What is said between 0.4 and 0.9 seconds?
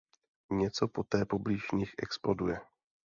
Něco